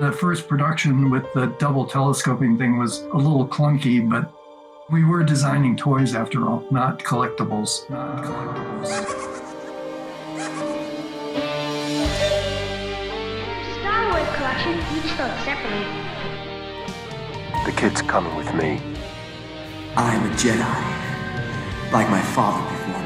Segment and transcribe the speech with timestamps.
[0.00, 4.28] The first production with the double telescoping thing was a little clunky, but
[4.90, 7.88] we were designing toys after all, not collectibles.
[7.88, 8.86] Not collectibles.
[13.78, 15.86] Star Wars collection, each sold separately.
[17.64, 18.80] The kid's coming with me.
[19.96, 23.00] I am a Jedi, like my father before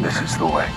[0.00, 0.02] me.
[0.02, 0.68] This is the way.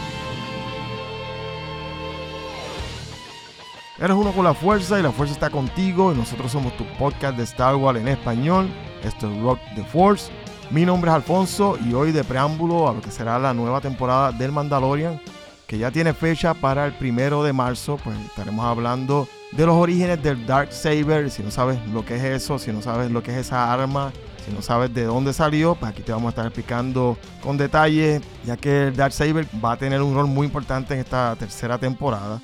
[4.01, 7.35] Eres uno con la fuerza y la fuerza está contigo y nosotros somos tu podcast
[7.35, 8.69] de Star Wars en español.
[9.03, 10.31] Esto es Rock the Force.
[10.71, 14.31] Mi nombre es Alfonso y hoy de preámbulo a lo que será la nueva temporada
[14.31, 15.19] del Mandalorian,
[15.67, 20.23] que ya tiene fecha para el primero de marzo, pues estaremos hablando de los orígenes
[20.23, 21.29] del Dark Saber.
[21.29, 24.13] Si no sabes lo que es eso, si no sabes lo que es esa arma,
[24.45, 28.21] si no sabes de dónde salió, pues aquí te vamos a estar explicando con detalle,
[28.45, 31.77] ya que el Dark Saber va a tener un rol muy importante en esta tercera
[31.77, 32.41] temporada.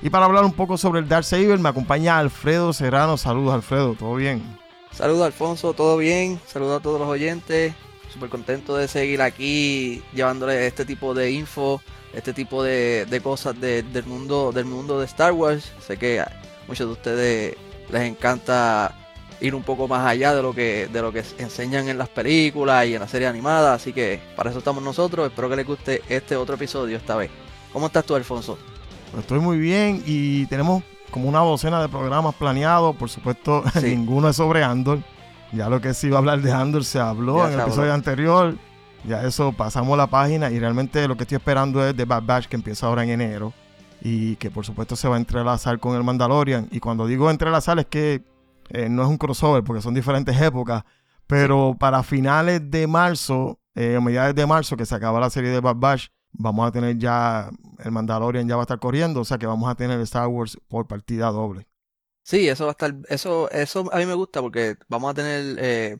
[0.00, 3.16] Y para hablar un poco sobre el Dark Saber, me acompaña Alfredo Serrano.
[3.16, 4.42] Saludos, Alfredo, ¿todo bien?
[4.92, 6.40] Saludos, Alfonso, ¿todo bien?
[6.46, 7.74] Saludos a todos los oyentes.
[8.12, 11.82] Súper contento de seguir aquí llevándole este tipo de info,
[12.14, 15.72] este tipo de, cosas de- del, mundo, del mundo de Star Wars.
[15.86, 16.30] Sé que a
[16.68, 17.56] muchos de ustedes
[17.90, 18.94] les encanta
[19.40, 22.86] ir un poco más allá de lo que de lo que enseñan en las películas
[22.86, 25.26] y en las series animadas, así que para eso estamos nosotros.
[25.28, 27.30] Espero que les guste este otro episodio esta vez.
[27.72, 28.58] ¿Cómo estás tú, Alfonso?
[29.16, 32.96] Estoy muy bien y tenemos como una docena de programas planeados.
[32.96, 33.96] Por supuesto, Sí.
[33.96, 35.00] ninguno es sobre Andor.
[35.52, 37.72] Ya lo que se iba a hablar de Andor se habló Ya en el habló.
[37.72, 38.54] episodio anterior.
[39.04, 42.46] Ya eso pasamos la página y realmente lo que estoy esperando es de Bad Batch
[42.46, 43.52] que empieza ahora en enero
[44.02, 46.68] y que por supuesto se va a entrelazar con el Mandalorian.
[46.70, 48.22] Y cuando digo entrelazar es que
[48.70, 50.82] eh, no es un crossover porque son diferentes épocas,
[51.26, 55.50] pero para finales de marzo, eh, a mediados de marzo que se acaba la serie
[55.50, 59.24] de Bad Batch, vamos a tener ya el Mandalorian ya va a estar corriendo, o
[59.24, 61.68] sea que vamos a tener Star Wars por partida doble.
[62.22, 65.56] Sí, eso va a estar, eso, eso a mí me gusta porque vamos a tener
[65.58, 65.98] eh,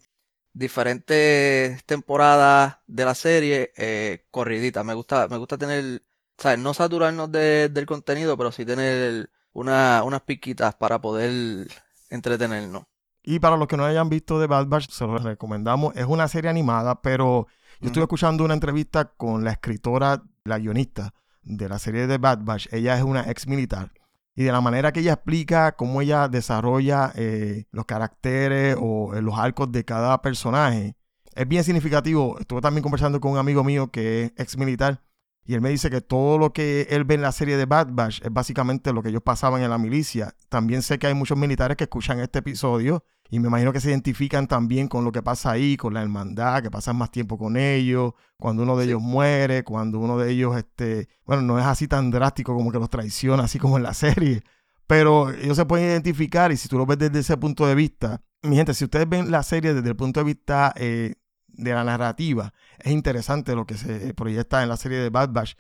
[0.53, 4.85] diferentes temporadas de la serie eh, corriditas.
[4.85, 6.03] Me gusta, me gusta tener,
[6.39, 6.59] ¿sabes?
[6.59, 11.69] No saturarnos de- del contenido, pero sí tener una, unas piquitas para poder
[12.11, 12.85] entretenernos.
[13.23, 15.95] Y para los que no hayan visto de Bad Batch, se los recomendamos.
[15.97, 17.47] Es una serie animada, pero
[17.81, 22.41] yo estuve escuchando una entrevista con la escritora, la guionista de la serie de Bad
[22.43, 22.73] Batch.
[22.73, 23.93] Ella es una ex militar.
[24.35, 29.23] Y de la manera que ella explica cómo ella desarrolla eh, los caracteres o eh,
[29.23, 30.97] los arcos de cada personaje,
[31.35, 32.37] es bien significativo.
[32.41, 35.01] Estuve también conversando con un amigo mío que es ex militar.
[35.49, 37.89] Y él me dice que todo lo que él ve en la serie de Bad
[37.93, 40.35] Batch es básicamente lo que ellos pasaban en la milicia.
[40.51, 43.89] También sé que hay muchos militares que escuchan este episodio y me imagino que se
[43.89, 47.57] identifican también con lo que pasa ahí, con la hermandad, que pasan más tiempo con
[47.57, 48.91] ellos, cuando uno de Sí.
[48.91, 52.79] ellos muere, cuando uno de ellos, este, bueno, no es así tan drástico como que
[52.79, 54.43] los traiciona, así como en la serie,
[54.87, 58.21] pero ellos se pueden identificar y si tú lo ves desde ese punto de vista,
[58.43, 61.15] mi gente, si ustedes ven la serie desde el punto de vista eh,
[61.59, 65.57] de la narrativa, es interesante lo que se proyecta en la serie de Bad Batch.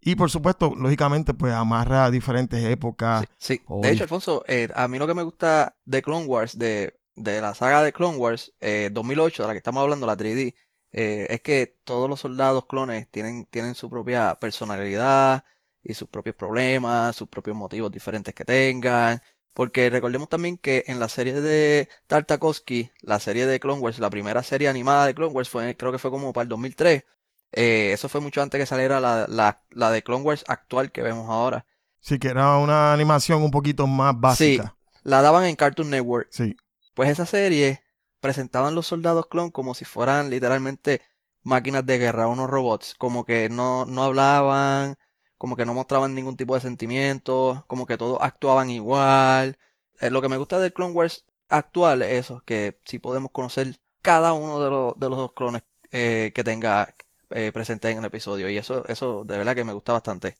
[0.00, 3.24] Y por supuesto, lógicamente, pues amarra diferentes épocas.
[3.38, 3.60] Sí.
[3.82, 7.40] De hecho, Alfonso, eh, a mí lo que me gusta de Clone Wars, de, de
[7.40, 10.54] la saga de Clone Wars eh, 2008, de la que estamos hablando, la 3D,
[10.92, 15.44] eh, es que todos los soldados clones tienen, tienen su propia personalidad
[15.82, 19.20] y sus propios problemas, sus propios motivos diferentes que tengan.
[19.56, 24.10] Porque recordemos también que en la serie de Tartakovsky, la serie de Clone Wars, la
[24.10, 27.04] primera serie animada de Clone Wars, fue, creo que fue como para el 2003.
[27.52, 31.00] Eh, eso fue mucho antes que saliera la, la, la de Clone Wars actual que
[31.00, 31.64] vemos ahora.
[32.00, 34.76] Sí, que era una animación un poquito más básica.
[35.04, 36.28] La daban en Cartoon Network.
[36.30, 36.54] Sí.
[36.92, 37.80] Pues esa serie
[38.20, 41.00] presentaban los soldados clon como si fueran literalmente
[41.42, 44.98] máquinas de guerra, unos robots, como que no, no hablaban,
[45.38, 49.58] como que no mostraban ningún tipo de sentimientos, como que todos actuaban igual.
[50.00, 53.78] Eh, lo que me gusta del Clone Wars actual es eso, que sí podemos conocer
[54.02, 56.94] cada uno de los, de los dos clones eh, que tenga
[57.30, 58.48] eh, presente en el episodio.
[58.50, 60.36] Y eso, eso de verdad que me gusta bastante.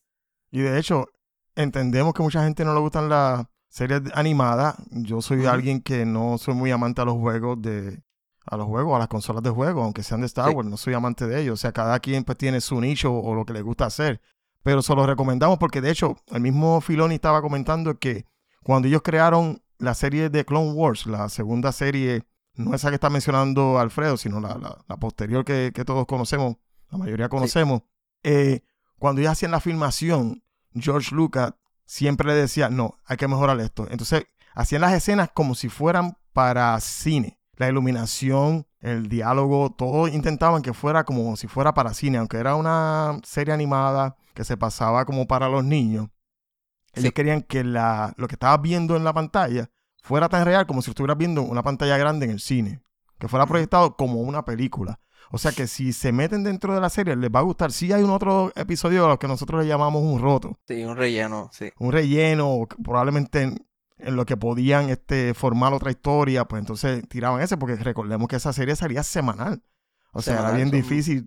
[0.50, 1.06] Y de hecho,
[1.54, 4.76] entendemos que mucha gente no le gustan las series animadas.
[4.90, 8.02] Yo soy alguien que no soy muy amante a los juegos de
[8.48, 10.54] a los juegos, a las consolas de juego, aunque sean de Star Sí.
[10.54, 11.54] Wars, no soy amante de ellos.
[11.54, 14.20] O sea, cada quien pues tiene su nicho o lo que le gusta hacer.
[14.66, 18.24] Pero se los recomendamos porque de hecho, el mismo Filoni estaba comentando que
[18.64, 22.24] cuando ellos crearon la serie de Clone Wars, la segunda serie,
[22.54, 26.56] no esa que está mencionando Alfredo, sino la, la- la posterior que, que todos conocemos,
[26.90, 27.82] la mayoría conocemos,
[28.24, 28.62] eh,
[28.98, 30.42] cuando ellos hacían la filmación,
[30.74, 31.54] George Lucas
[31.84, 33.86] siempre le decía, no, hay que mejorar esto.
[33.88, 37.38] Entonces, hacían las escenas como si fueran para cine.
[37.54, 42.56] La iluminación, el diálogo, todos intentaban que fuera como si fuera para cine, aunque era
[42.56, 46.08] una serie animada que se pasaba como para los niños.
[46.92, 47.12] Ellos Sí.
[47.12, 49.68] querían que la, lo que estabas viendo en la pantalla
[50.02, 52.80] fuera tan real como si estuvieras viendo una pantalla grande en el cine,
[53.18, 55.00] que fuera proyectado como una película.
[55.32, 57.72] O sea que si se meten dentro de la serie les va a gustar.
[57.72, 60.96] Sí hay un otro episodio a lo que nosotros le llamamos un roto, Sí, un
[60.96, 61.70] relleno, sí.
[61.80, 63.66] un relleno, probablemente en,
[63.98, 68.36] en lo que podían este, formar otra historia, pues entonces tiraban ese, porque recordemos que
[68.36, 69.62] esa serie salía semanal.
[70.12, 71.26] O sea, era bien son difícil.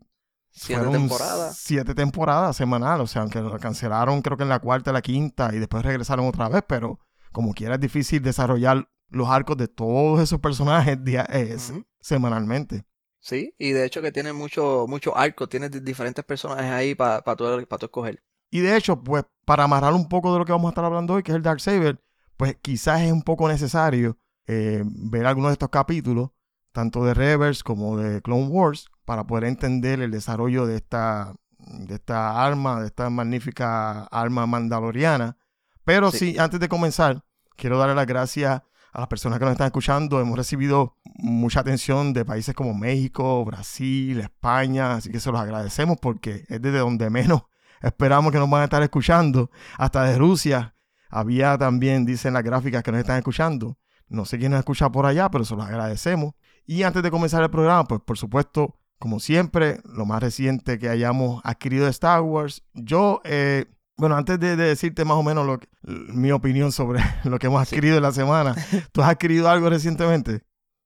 [0.51, 1.57] Siete Fueron temporadas.
[1.57, 3.01] Siete temporadas semanal.
[3.01, 6.27] O sea, aunque lo cancelaron creo que en la cuarta, la quinta y después regresaron
[6.27, 6.99] otra vez, pero
[7.31, 11.57] como quiera es difícil desarrollar los arcos de todos esos personajes eh,
[11.99, 12.85] semanalmente.
[13.19, 17.21] Sí, y de hecho que tiene mucho, mucho arco, tiene di- diferentes personajes ahí para
[17.21, 18.23] pa tú, pa tú escoger.
[18.49, 21.13] Y de hecho, pues para amarrar un poco de lo que vamos a estar hablando
[21.13, 22.01] hoy, que es el Dark Saber,
[22.37, 24.17] pues quizás es un poco necesario
[24.47, 26.31] eh, ver algunos de estos capítulos,
[26.71, 31.95] tanto de Rebels como de Clone Wars, para poder entender el desarrollo de esta, de
[31.95, 35.35] esta arma, de esta magnífica arma mandaloriana.
[35.83, 36.33] Pero sí.
[36.33, 36.37] Sí.
[36.37, 37.23] antes de comenzar,
[37.57, 38.61] quiero darle las gracias
[38.93, 40.21] a las personas que nos están escuchando.
[40.21, 45.97] Hemos recibido mucha atención de países como México, Brasil, España, así que se los agradecemos
[45.99, 47.41] porque es desde donde menos
[47.81, 49.49] esperamos que nos van a estar escuchando.
[49.79, 50.75] Hasta de Rusia.
[51.09, 53.79] Había también, dicen las gráficas que nos están escuchando.
[54.07, 56.35] No sé quién nos escucha por allá, pero se los agradecemos.
[56.63, 60.89] Y antes de comenzar el programa, pues por supuesto, como siempre, lo más reciente que
[60.89, 62.63] hayamos adquirido de Star Wars.
[62.73, 63.65] Yo, eh,
[63.97, 67.47] bueno, antes de, de decirte más o menos lo que- mi opinión sobre lo que
[67.47, 67.75] hemos Sí.
[67.75, 68.55] adquirido en la semana,
[68.91, 70.41] ¿tú has adquirido algo recientemente?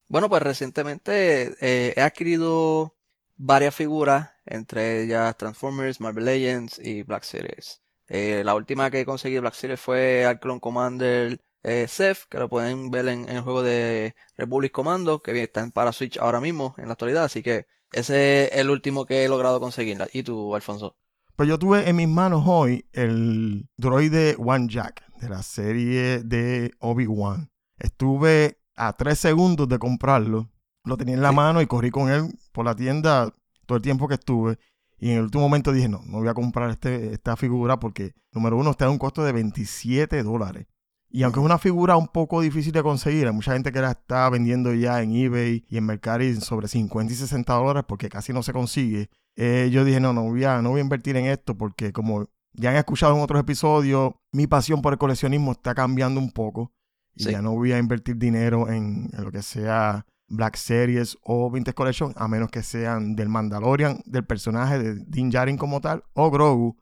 [0.08, 2.96] Bueno, pues recientemente eh, he adquirido
[3.36, 7.82] varias figuras, entre ellas Transformers, Marvel Legends y Black Series.
[8.08, 12.38] Eh, la última que conseguí de Black Series fue al Clone Commander eh, Ceph, que
[12.38, 16.18] lo pueden ver en, en el juego de Republic Commando, que está en para Switch
[16.18, 19.98] ahora mismo, en la actualidad, así que ese es el último que he logrado conseguir.
[20.12, 20.96] ¿Y tú, Alfonso?
[21.36, 26.72] Pues yo tuve en mis manos hoy el droide One Jack de la serie de
[26.78, 27.50] Obi-Wan.
[27.78, 30.50] Estuve a tres segundos de comprarlo.
[30.84, 31.36] Lo tenía en la Sí.
[31.36, 33.34] mano y corrí con él por la tienda
[33.66, 34.58] todo el tiempo que estuve.
[34.98, 38.14] Y en el último momento dije, no, no voy a comprar este, esta figura porque,
[38.32, 40.66] número uno, está en un costo de 27 dólares.
[41.14, 43.92] Y aunque es una figura un poco difícil de conseguir, hay mucha gente que la
[43.92, 48.32] está vendiendo ya en eBay y en Mercari sobre 50 y 60 dólares porque casi
[48.32, 49.10] no se consigue.
[49.36, 52.26] Eh, yo dije, no, no voy, a, no voy a invertir en esto porque como
[52.52, 56.72] ya han escuchado en otros episodios, mi pasión por el coleccionismo está cambiando un poco.
[57.14, 57.30] Y Sí.
[57.30, 61.76] ya no voy a invertir dinero en, en lo que sea Black Series o Vintage
[61.76, 66.28] Collection, a menos que sean del Mandalorian, del personaje de Din Djarin como tal, o
[66.32, 66.76] Grogu.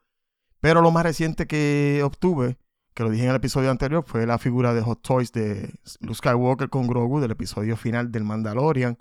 [0.63, 2.57] Pero lo más reciente que obtuve,
[2.95, 6.15] que lo dije en el episodio anterior, fue la figura de Hot Toys de Luke
[6.17, 8.99] Skywalker con Grogu del episodio final del Mandalorian.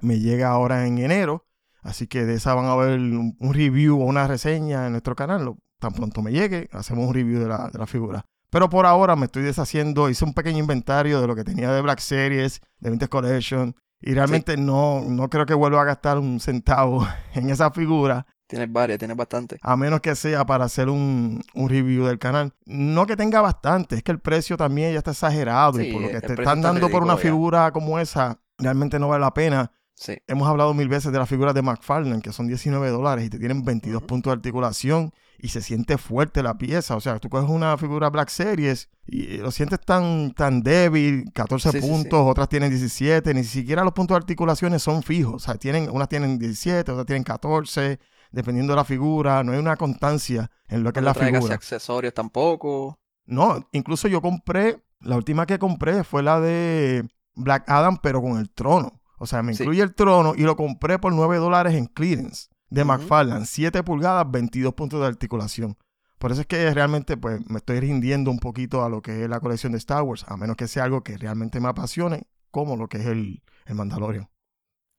[0.00, 1.46] Me llega ahora en enero,
[1.82, 5.14] así que de esa van a ver un, un review o una reseña en nuestro
[5.14, 5.44] canal.
[5.44, 8.26] Lo- Tan pronto me llegue, hacemos un review de la, de la figura.
[8.50, 11.80] Pero por ahora me estoy deshaciendo, hice un pequeño inventario de lo que tenía de
[11.80, 16.38] Black Series, de Vintage Collection, y realmente no, no creo que vuelva a gastar un
[16.38, 19.58] centavo en esa figura, Tienes varias, tienes bastante.
[19.62, 22.52] a menos que sea para hacer un, un review del canal.
[22.66, 26.08] No que tenga bastante, es que el precio también ya está exagerado, y por lo
[26.08, 27.20] que te están está dando por una ya.
[27.22, 29.70] figura como esa, realmente no vale la pena.
[29.94, 30.16] Sí.
[30.26, 33.38] Hemos hablado mil veces de las figuras de McFarlane, que son 19 dólares y te
[33.38, 34.06] tienen 22 Ujú.
[34.08, 36.96] puntos de articulación y se siente fuerte la pieza.
[36.96, 41.70] O sea, tú coges una figura Black Series y lo sientes tan, tan débil, 14
[41.70, 41.88] Sí, sí, sí.
[41.92, 45.34] puntos, otras tienen 17, ni siquiera los puntos de articulaciones son fijos.
[45.34, 48.00] O sea, tienen, unas tienen 17, otras tienen 14,
[48.30, 49.42] dependiendo de la figura.
[49.44, 51.54] No hay una constancia en lo que es la figura.
[51.54, 52.98] accesorios tampoco.
[53.26, 58.38] No, incluso yo compré, la última que compré fue la de Black Adam, pero con
[58.38, 59.00] el trono.
[59.18, 59.62] O sea, me Sí.
[59.62, 62.88] incluye el trono y lo compré por 9 dólares en clearance de Ujú.
[62.92, 63.46] McFarlane.
[63.46, 65.76] 7 pulgadas, 22 puntos de articulación.
[66.18, 69.28] Por eso es que realmente pues me estoy rindiendo un poquito a lo que es
[69.28, 72.76] la colección de Star Wars, a menos que sea algo que realmente me apasione, como
[72.76, 74.28] lo que es el, el Mandalorian.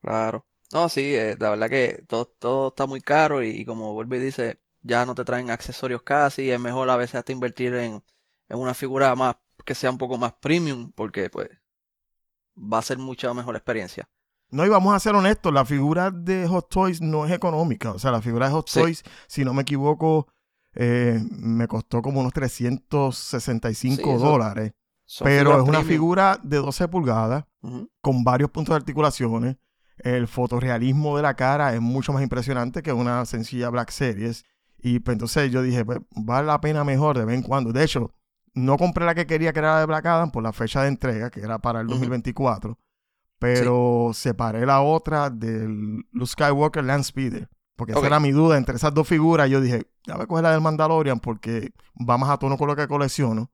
[0.02, 0.46] Claro.
[0.74, 4.18] No, sí, eh, la verdad que todo, todo está muy caro y, y como vuelve
[4.18, 8.04] y dice, ya no te traen accesorios casi, es mejor a veces hasta invertir en,
[8.50, 9.36] en una figura más
[9.66, 11.50] que sea un poco más premium, porque pues
[12.58, 14.10] va a ser mucha mejor experiencia.
[14.50, 17.92] No, y vamos a ser honestos, la figura de Hot Toys no es económica.
[17.92, 18.80] O sea, la figura de Hot Sí.
[18.82, 20.28] Toys, si no me equivoco,
[20.74, 24.74] eh, me costó como unos 365 Sí, eso- dólares.
[25.24, 25.88] Pero es una premium.
[25.88, 27.44] figura de 12 pulgadas
[28.02, 29.58] con varios puntos de articulaciones.
[30.04, 34.44] El fotorrealismo de la cara es mucho más impresionante que una sencilla Black Series.
[34.84, 37.72] Y pues entonces yo dije, pues vale la pena mejor de vez en cuando.
[37.72, 38.12] De hecho,
[38.54, 40.88] no compré la que quería, que era la de Black Adam, por la fecha de
[40.88, 41.96] entrega, que era para el Ujú.
[41.96, 42.78] 2024.
[43.40, 47.50] pero separé la otra del Luke Skywalker Land Speeder.
[47.76, 49.50] Porque esa era mi duda entre esas dos figuras.
[49.50, 52.68] Yo dije, ya voy a coger la del Mandalorian porque va más a tono con
[52.68, 53.50] lo que colecciono.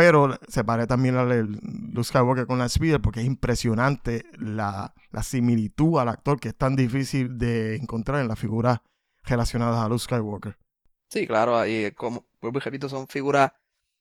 [0.00, 1.60] Pero separé también la del
[1.92, 6.56] Luke Skywalker con Land Speeder porque es impresionante la, la similitud al actor que es
[6.56, 8.78] tan difícil de encontrar en las figuras
[9.24, 10.56] relacionadas a Luke Skywalker.
[11.10, 13.52] Sí, claro, ahí como vuelvo y repito, son figuras,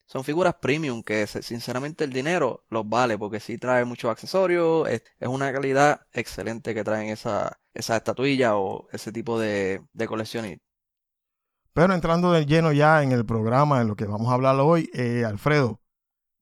[0.06, 5.04] son figuras premium que sinceramente el dinero los vale porque sí trae muchos accesorios, es,
[5.20, 10.66] es una calidad excelente que traen esa, esa estatuilla o ese tipo de, de coleccionistas.
[11.74, 14.90] Pero entrando de lleno ya en el programa, en lo que vamos a hablar hoy,
[14.94, 15.82] eh, Alfredo,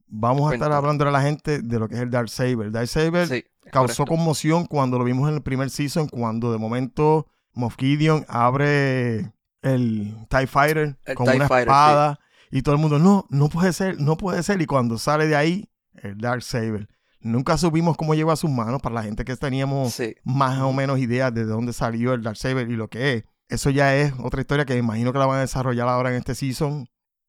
[0.07, 2.71] vamos a estar hablando a la gente de lo que es el Dark Saber.
[2.71, 4.05] Dark Saber Sí, causó correcto.
[4.05, 10.15] conmoción cuando lo vimos en el primer season, cuando de momento Moff Gideon abre el
[10.29, 12.19] TIE Fighter El con TIE una Fighter, espada
[12.51, 14.61] y todo el mundo, no, no puede ser, no puede ser.
[14.61, 16.87] Y cuando sale de ahí, el Dark Saber.
[17.19, 20.71] Nunca supimos cómo llegó a sus manos para la gente que teníamos Sí, más o
[20.71, 23.23] menos ideas de dónde salió el Darksaber y lo que es.
[23.49, 26.17] Eso ya es otra historia que me imagino que la van a desarrollar ahora en
[26.17, 26.87] este season,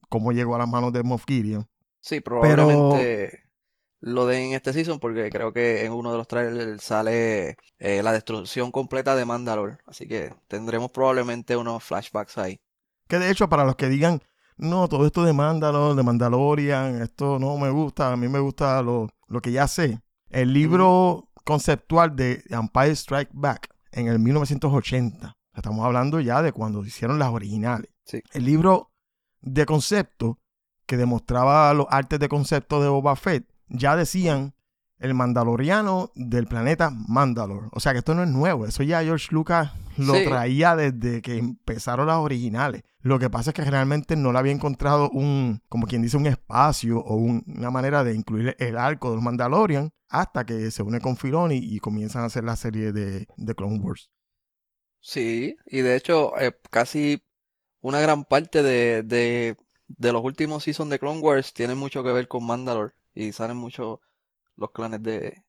[0.08, 1.66] cómo llegó a las manos de Moff Gideon.
[2.00, 3.48] Sí, probablemente
[4.00, 8.02] lo den en este season porque creo que en uno de los trailers sale eh,
[8.02, 12.60] la destrucción completa de Mandalore, así que tendremos probablemente unos flashbacks ahí.
[13.08, 14.22] Que de hecho, para los que digan,
[14.56, 18.82] no, todo esto de Mandalore, de Mandalorian, esto no me gusta, a mí me gusta
[18.82, 20.00] lo, lo que ya sé.
[20.30, 25.32] El libro conceptual de Empire Strike Back en el 1980.
[25.54, 27.90] Estamos hablando ya de cuando se hicieron las originales.
[28.04, 28.22] Sí.
[28.32, 28.92] El libro
[29.40, 30.38] de concepto
[30.88, 34.54] que demostraba los artes de concepto de Boba Fett, ya decían
[34.98, 37.68] el mandaloriano del planeta Mandalore.
[37.70, 40.24] O sea que esto no es nuevo, eso ya George Lucas lo Sí.
[40.24, 42.82] traía desde que empezaron las originales.
[43.00, 46.26] Lo que pasa es que realmente no le había encontrado un, como quien dice, un
[46.26, 51.00] espacio o un- una manera de incluir el arco del Mandalorian hasta que se une
[51.00, 54.10] con Filoni y comienzan a hacer la serie de, de Clone Wars.
[55.00, 57.22] Sí, y de hecho, eh, casi
[57.80, 59.56] una gran parte de, de,
[59.88, 63.56] de los últimos seasons de Clone Wars tienen mucho que ver con Mandalore y salen
[63.56, 64.00] mucho
[64.56, 65.44] los clanes de,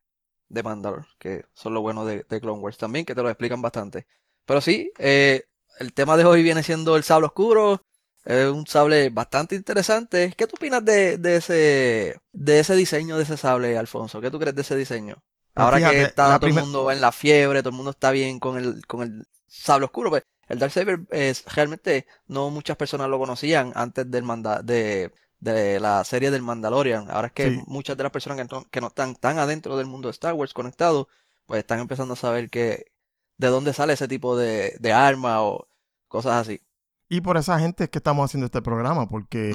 [0.49, 3.61] de Mandalore, que son lo bueno de, de Clone Wars también, que te lo explican
[3.61, 4.07] bastante.
[4.45, 5.43] Pero sí, eh,
[5.79, 7.83] el tema de hoy viene siendo el sable oscuro,
[8.25, 10.33] es un sable bastante interesante.
[10.37, 14.21] ¿Qué tú opinas de, de ese, de ese diseño de ese sable, Alfonso?
[14.21, 15.23] ¿Qué tú crees de ese diseño?
[15.53, 18.11] Pues Ahora fíjate, que está todo el mundo en la fiebre, todo el mundo está
[18.11, 23.07] bien con el, con el sable oscuro, pues el Darksaber es realmente no muchas personas
[23.09, 27.09] lo conocían antes del manda de, de la serie del Mandalorian.
[27.09, 27.63] Ahora es que Sí.
[27.67, 30.33] muchas de las personas que no, que no están tan adentro del mundo de Star
[30.33, 31.07] Wars conectados,
[31.45, 32.91] pues están empezando a saber que
[33.37, 35.67] de dónde sale ese tipo de, de arma o
[36.07, 36.61] cosas así.
[37.07, 39.53] Y por esa gente es que estamos haciendo este programa, porque.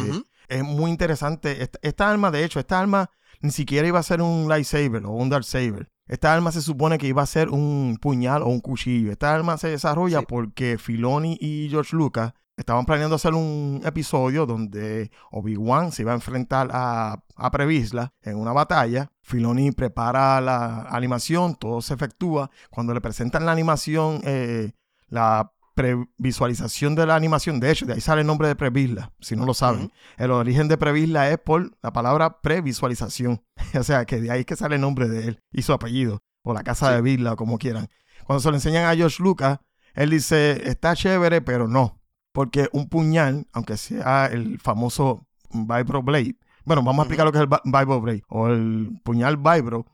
[0.49, 1.63] Es muy interesante.
[1.63, 3.11] Esta, esta arma, de hecho, esta arma
[3.41, 5.89] ni siquiera iba a ser un lightsaber o un darksaber.
[6.07, 9.11] Esta arma se supone que iba a ser un puñal o un cuchillo.
[9.11, 10.27] Esta arma se desarrolla Sí.
[10.29, 16.15] porque Filoni y George Lucas estaban planeando hacer un episodio donde Obi-Wan se iba a
[16.15, 19.11] enfrentar a, a Previsla en una batalla.
[19.23, 22.51] Filoni prepara la animación, todo se efectúa.
[22.71, 24.73] Cuando le presentan la animación, eh,
[25.09, 29.37] la previsualización de la animación, de hecho, de ahí sale el nombre de Previsla, si
[29.37, 29.93] no lo saben.
[30.16, 33.43] El origen de Previsla es por la palabra previsualización.
[33.78, 36.21] o sea, que de ahí es que sale el nombre de él y su apellido,
[36.43, 36.95] o la casa Sí.
[36.95, 37.88] de Visla, o como quieran.
[38.25, 39.59] Cuando se lo enseñan a George Lucas,
[39.95, 42.00] él dice, está chévere, pero no.
[42.33, 47.38] Porque un puñal, aunque sea el famoso Vibro Blade, bueno, vamos a explicar lo que
[47.38, 49.87] es el Vi- Vibro Blade, o el puñal Vibro,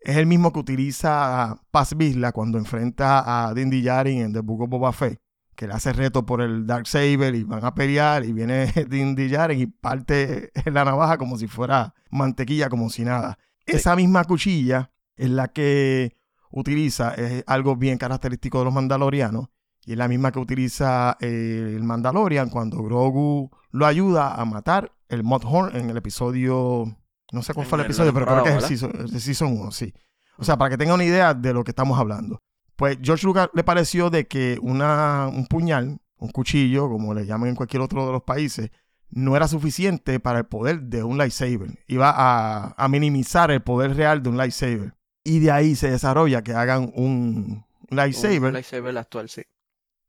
[0.00, 4.62] es el mismo que utiliza Paz Vizla cuando enfrenta a Din Djarin en The Book
[4.62, 5.18] of Boba Fett,
[5.54, 9.14] que le hace reto por el Dark Saber y van a pelear y viene Din
[9.14, 13.38] Djarin y parte la navaja como si fuera mantequilla, como si nada.
[13.66, 16.16] Esa misma cuchilla es la que
[16.50, 19.48] utiliza, es algo bien característico de los mandalorianos,
[19.84, 24.92] y es la misma que utiliza eh, el Mandalorian cuando Grogu lo ayuda a matar
[25.08, 26.96] el Mudhorn en el episodio,
[27.32, 29.70] no sé cuál fue el episodio, pero creo que es el season, el season 1,
[29.72, 29.92] sí.
[30.38, 32.40] O sea, para que tengan una idea de lo que estamos hablando.
[32.76, 37.50] Pues George Lucas le pareció de que una, un puñal, un cuchillo, como le llaman
[37.50, 38.70] en cualquier otro de los países,
[39.10, 41.78] no era suficiente para el poder de un lightsaber.
[41.86, 44.94] Iba a, a minimizar el poder real de un lightsaber.
[45.22, 49.42] Y de ahí se desarrolla que hagan un lightsaber Un lightsaber actual, sí.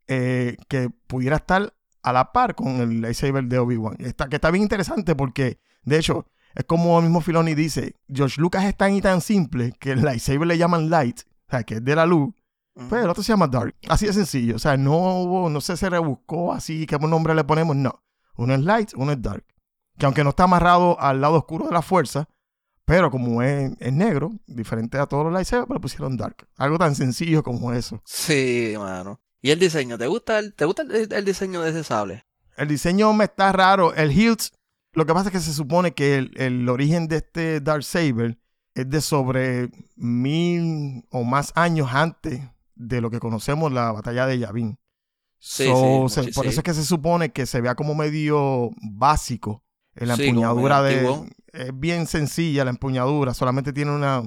[0.07, 3.97] eh, que pudiera estar a la par con el lightsaber de Obi-Wan.
[3.99, 8.41] Está, que está bien interesante porque, de hecho, es como el mismo Filoni dice, George
[8.41, 11.75] Lucas es tan y tan simple que el lightsaber le llaman light, o sea, que
[11.75, 12.33] es de la luz.
[12.89, 13.75] Pues el otro se llama dark.
[13.87, 17.43] Así de sencillo, o sea, no hubo, no sé, se rebuscó así, qué nombre le
[17.43, 18.03] ponemos, no.
[18.37, 19.45] Uno es light, uno es dark.
[19.97, 22.27] Que aunque no está amarrado al lado oscuro de la fuerza,
[22.85, 26.47] Pero como es, es negro, diferente a todos los lightsabers, pues le pusieron dark.
[26.55, 28.01] Algo tan sencillo como eso.
[28.05, 29.19] Sí, mano.
[29.41, 29.97] ¿Y el diseño?
[29.97, 32.25] ¿Te gusta el, te gusta el, el diseño de ese sable?
[32.57, 33.93] El diseño me está raro.
[33.95, 34.41] El hilt,
[34.93, 38.37] lo que pasa es que se supone que el, el origen de este Dark Saber
[38.75, 42.41] es de sobre mil o más años antes
[42.75, 44.77] de lo que conocemos la batalla de Yavin.
[45.39, 47.93] Sí, So, sí, se- sí, por eso es que se supone que se vea como
[47.95, 49.63] medio básico
[49.95, 51.01] en la empuñadura de...
[51.53, 54.21] Es bien sencilla la empuñadura, solamente tiene una,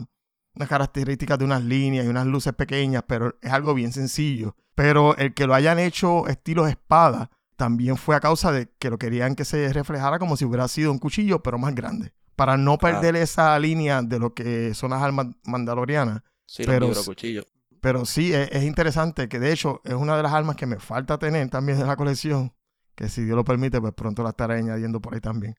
[0.55, 4.57] unas características de unas líneas y unas luces pequeñas, pero es algo bien sencillo.
[4.75, 8.99] Pero el que lo hayan hecho estilo espada también fue a causa de que lo
[8.99, 12.13] querían que se reflejara como si hubiera sido un cuchillo, pero más grande.
[12.37, 16.23] Para no perder esa línea de lo que son las armas mandalorianas.
[16.47, 17.45] Sí, pero los cuchillo.
[17.81, 20.79] Pero sí, es, es interesante que de hecho es una de las armas que me
[20.79, 22.55] falta tener también de la colección.
[22.95, 25.55] Que si Dios lo permite, pues pronto la estaré añadiendo por ahí también.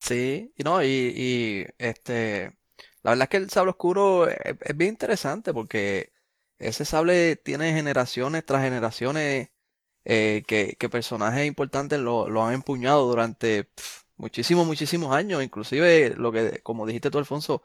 [0.00, 2.56] Sí, y no, y, y este,
[3.02, 6.12] la verdad es que el sable oscuro es, bien interesante porque
[6.58, 9.50] ese sable tiene generaciones tras generaciones
[10.04, 13.70] eh, que, personajes importantes lo, lo han empuñado durante
[14.16, 17.62] muchísimos, muchísimos años, inclusive lo que, como dijiste tú, Alfonso,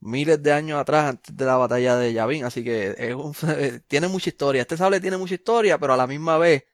[0.00, 3.34] miles de años atrás, antes de la batalla de Yavin, así que es un,
[3.88, 4.62] tiene mucha historia.
[4.62, 6.64] Este sable tiene mucha historia, pero a la misma vez,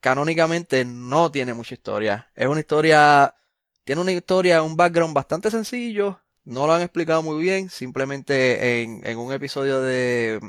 [0.00, 2.30] canónicamente no tiene mucha historia.
[2.34, 3.34] Es una historia
[3.84, 6.20] tiene una historia, un background bastante sencillo.
[6.44, 7.70] No lo han explicado muy bien.
[7.70, 10.40] Simplemente en, en un episodio de,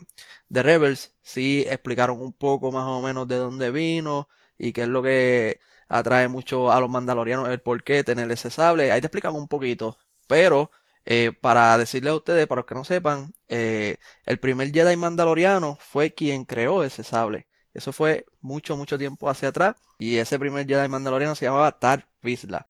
[0.50, 4.88] de Rebels sí explicaron un poco más o menos de dónde vino y qué es
[4.88, 8.92] lo que atrae mucho a los mandalorianos, el por qué tener ese sable.
[8.92, 9.98] Ahí te explican un poquito.
[10.28, 10.72] Pero
[11.10, 13.96] eh, para decirles a ustedes, para los que no sepan, eh,
[14.26, 17.48] el primer Jedi mandaloriano fue quien creó ese sable.
[17.74, 19.76] Eso fue mucho, mucho tiempo hacia atrás.
[20.00, 22.68] Y ese primer Jedi mandaloriano se llamaba Tar Vizsla.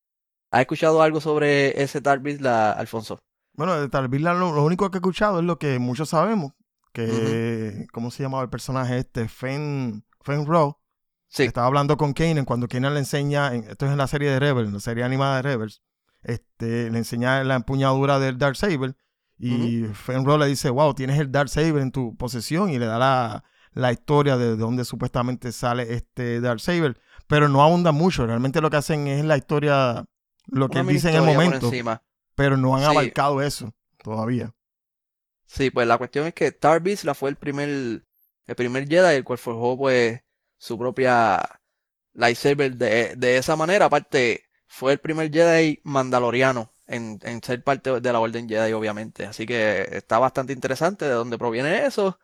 [0.52, 3.20] ¿Has escuchado algo sobre ese Tar Vizsla, Alfonso?
[3.54, 6.10] Bueno, de tal vez la- lo, lo único que he escuchado es lo que muchos
[6.10, 6.54] sabemos.
[6.94, 9.28] Que, ¿cómo se llamaba el personaje este?
[9.28, 10.76] Fen, Fen Rowe.
[11.30, 14.30] Sí, Estaba hablando con Kanan cuando Kanan le enseña, en- esto es en la serie
[14.32, 15.82] de Rebels, en la serie animada de Rebels,
[16.28, 18.96] este, le enseña la empuñadura del Dark Saber
[19.40, 22.86] y Fen Rowe le dice, wow, tienes el Dark Saber en tu posesión y le
[22.88, 28.26] da la, la historia de dónde supuestamente sale este Dark Saber, pero no ahonda mucho,
[28.26, 30.06] realmente lo que hacen es la historia,
[30.48, 31.72] lo que él dice en el momento,
[32.36, 32.88] pero no han Sí.
[32.88, 33.74] abarcado eso
[34.04, 34.54] todavía.
[35.46, 39.24] Sí, pues la cuestión es que Tar Vizsla fue el primer, el primer Jedi el
[39.24, 40.22] cual forjó pues
[40.58, 41.42] su propia
[42.14, 43.86] lightsaber de, de esa manera.
[43.86, 49.26] Aparte, fue el primer Jedi mandaloriano en, ser parte de la Orden Jedi, obviamente.
[49.26, 52.20] Así que está bastante interesante de dónde proviene eso.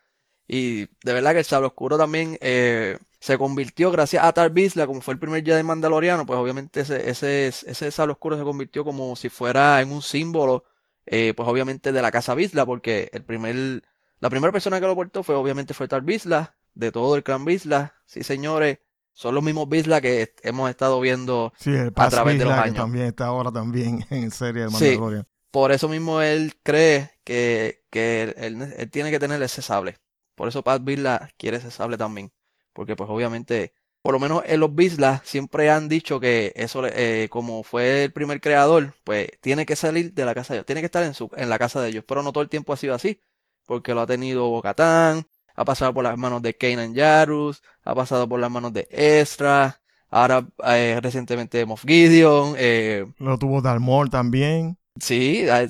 [0.48, 4.88] Y de verdad que el sable oscuro también eh, se convirtió gracias a Tar Vizsla,
[4.88, 8.84] como fue el primer Jedi mandaloriano, pues obviamente ese, ese, ese sable oscuro se convirtió
[8.84, 10.66] como si fuera en un símbolo
[11.06, 13.84] eh, pues obviamente de la casa Vizsla, porque el primer,
[14.20, 17.46] la primera persona que lo portó fue obviamente fue Tar Vizsla, de todo el clan
[17.46, 18.80] Vizsla, sí señores,
[19.14, 22.64] son los mismos Vizsla que hemos estado viendo, Sí, el Paz través de los Vizsla,
[22.64, 22.76] que años.
[22.76, 24.74] también está ahora también en serie de Sí.
[24.96, 25.28] Mandalorian.
[25.52, 29.98] por eso mismo él cree que, que él, él- él tiene que tener ese sable,
[30.36, 32.32] por eso Pat Vizsla quiere ese sable también,
[32.74, 37.28] porque pues obviamente, por lo menos en los Vizsla siempre han dicho que eso, eh,
[37.30, 40.82] como fue el primer creador, pues tiene que salir de la casa de ellos, tiene
[40.82, 42.78] que estar en, su, en la casa de ellos, pero no todo el tiempo ha
[42.78, 43.20] sido así,
[43.66, 48.28] porque lo ha tenido Bo-Katan, ha pasado por las manos de Kanan Jarrus, ha pasado
[48.28, 54.78] por las manos de Ezra, ahora eh, recientemente Moff Gideon, eh, Lo tuvo Dalmor también.
[55.00, 55.66] Sí, ah,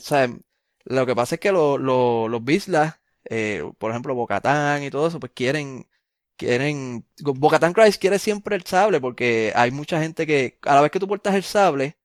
[0.86, 5.08] lo que pasa es que lo- lo- los Vizsla, eh, por ejemplo, Bocatán y todo
[5.08, 5.88] eso, pues quieren,
[6.36, 10.92] quieren, Bocatán Christ quiere siempre el sable, porque hay mucha gente que, a la vez
[10.92, 11.98] que tú portas el sable,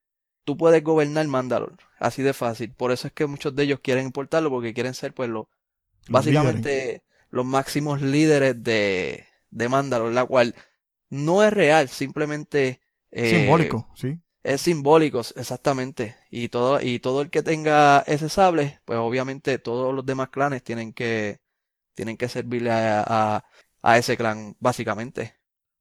[0.45, 2.73] tú puedes gobernar Mandalor, así de fácil.
[2.73, 5.47] Por eso es que muchos de ellos quieren portarlo, porque quieren ser, pues, los,
[6.09, 10.55] básicamente, los máximos líderes de, de Mandalor, la cual
[11.11, 14.19] no es real, simplemente, eh, Simbólico, sí.
[14.43, 16.17] es simbólico, exactamente.
[16.31, 20.63] Y todo, y todo el que tenga ese sable, pues obviamente todos los demás clanes
[20.63, 21.41] tienen que,
[21.95, 23.45] tienen que servirle a, a,
[23.83, 25.35] a ese clan, básicamente.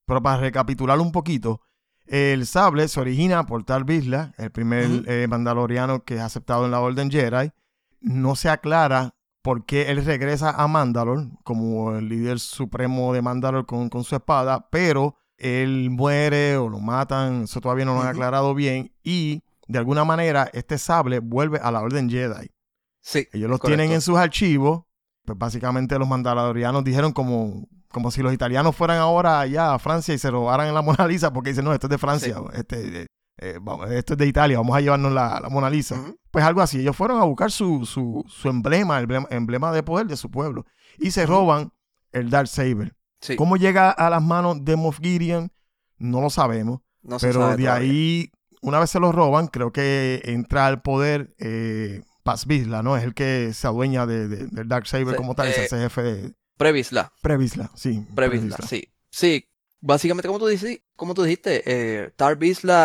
[0.06, 1.62] Pero para recapitular un poquito,
[2.06, 6.72] el sable se origina por Tal Vizsla, el primer eh, mandaloriano que es aceptado en
[6.72, 7.52] la Orden Jedi.
[8.00, 9.16] No se aclara
[9.48, 14.14] por qué él regresa a Mandalor como el líder supremo de Mandalor con, con su
[14.14, 19.46] espada, pero él muere o lo matan, eso todavía no lo han aclarado bien, y
[19.70, 22.52] de alguna manera este sable vuelve a la Orden Jedi.
[23.00, 23.78] Sí, Ellos los correcto.
[23.78, 24.82] tienen en sus archivos.
[25.24, 30.14] Pues básicamente los mandalorianos dijeron como, como si los italianos fueran ahora allá a Francia
[30.14, 32.36] y se robaran en la Mona Lisa porque dicen, no, esto es de Francia.
[32.52, 33.08] Este,
[33.38, 36.02] eh, vamos, esto es de Italia, vamos a llevarnos la, la Mona Lisa.
[36.32, 40.08] Pues algo así, ellos fueron a buscar su, su, su emblema, el emblema, de poder
[40.08, 40.66] de su pueblo,
[41.00, 41.72] y se roban
[42.12, 42.96] el Dark Saber.
[43.22, 45.52] Sí, ¿Cómo llega a las manos de Moff Gideon?
[45.98, 47.74] No lo sabemos, no pero sabe de todavía.
[47.76, 52.96] ahí, una vez se lo roban, creo que entra al poder eh, Paz Vizsla, ¿no?
[52.98, 55.78] Es el que se adueña de, de- del Dark Saber Sí, como tal, eh, hace
[55.80, 58.06] jefe de Previsla, Previsla, sí.
[58.16, 58.90] Previsla, sí.
[59.10, 59.46] Sí,
[59.82, 62.38] básicamente como tú, dici- como tú dijiste, eh, Tar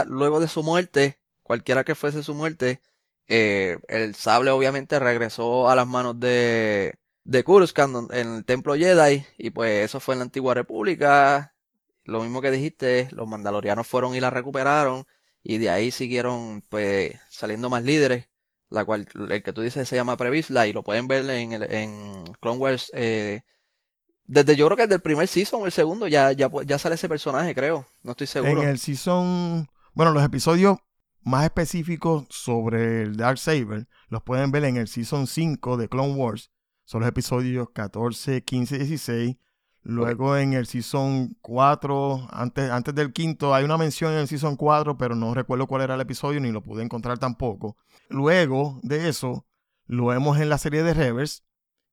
[0.06, 2.80] luego de su muerte, cualquiera que fuese su muerte,
[3.28, 7.44] eh, el sable obviamente regresó a las manos de, de
[7.92, 11.54] don- en el templo Jedi, y pues eso fue en la antigua república.
[12.04, 15.06] Lo mismo que dijiste, los mandalorianos fueron y la recuperaron,
[15.42, 18.28] y de ahí siguieron pues saliendo más líderes,
[18.70, 21.62] la cual el que tú dices se llama Previsla, y lo pueden ver en, el,
[21.72, 23.42] en Clone Wars eh,
[24.32, 27.06] desde yo creo que desde el primer season el segundo ya, ya, ya sale ese
[27.06, 27.86] personaje, creo.
[28.02, 28.62] No estoy seguro.
[28.62, 30.78] En el season, bueno, los episodios
[31.20, 36.14] más específicos sobre el Dark Saber los pueden ver en el season 5 de Clone
[36.14, 36.50] Wars.
[36.86, 39.36] Son los episodios 14, 15, 16.
[39.82, 44.56] Luego en el season 4, antes, antes del quinto, hay una mención en el season
[44.56, 47.76] 4, pero no recuerdo cuál era el episodio ni lo pude encontrar tampoco.
[48.08, 49.44] Luego de eso,
[49.84, 51.42] lo vemos en la serie de Reverse,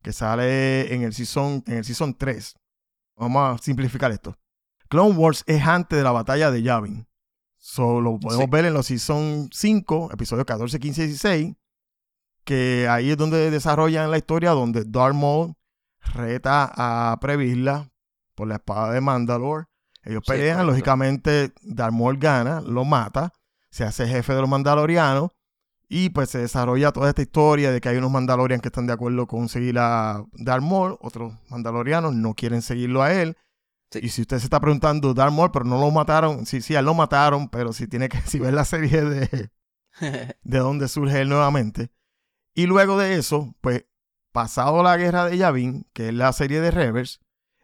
[0.02, 2.56] que sale en el season, en el season 3.
[3.18, 4.36] Vamos a simplificar esto.
[4.88, 7.08] Clone Wars es antes de la batalla de Yavin.
[7.58, 8.50] So, lo podemos Sí.
[8.50, 11.56] ver en los Season 5, episodios 14, 15 y 16,
[12.46, 15.54] que ahí es donde desarrollan la historia donde Darth Maul
[16.14, 17.92] reta a Previsla
[18.34, 19.66] por la espada de Mandalore.
[20.04, 23.34] Ellos Sí, pelean, lógicamente Darth Maul gana, lo mata,
[23.70, 25.32] se hace jefe de los Mandalorianos
[25.92, 28.94] y pues se desarrolla toda esta historia de que hay unos Mandalorianos que están de
[28.94, 33.36] acuerdo con seguir a Darth Maul, otros Mandalorianos no quieren seguirlo a él.
[33.92, 34.00] Sí.
[34.04, 36.80] Y si usted se está preguntando, Darth Maul, pero no lo mataron, sí, sí, a
[36.80, 39.50] él lo mataron, pero si tiene que, si ves la serie de,
[40.44, 41.90] de dónde surge él nuevamente.
[42.54, 43.86] Y luego de eso, pues,
[44.32, 47.18] pasado la guerra de Yavin, que es la serie de Reverse,